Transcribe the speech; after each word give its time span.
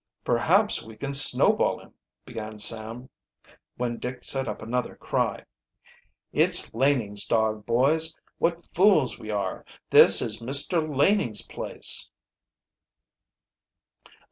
"Perhaps 0.25 0.81
we 0.83 0.95
can 0.95 1.13
snowball 1.13 1.79
him" 1.79 1.93
began 2.25 2.57
Sam, 2.57 3.07
when 3.77 3.99
Dick 3.99 4.23
set 4.23 4.47
up 4.47 4.59
another 4.63 4.95
cry. 4.95 5.45
"It's 6.33 6.73
Laning's 6.73 7.23
dog, 7.27 7.67
boys. 7.67 8.15
What 8.39 8.65
fools 8.73 9.19
we 9.19 9.29
are! 9.29 9.63
This 9.91 10.19
is 10.19 10.39
Mr. 10.41 10.81
Laning's 10.91 11.45
place." 11.45 12.09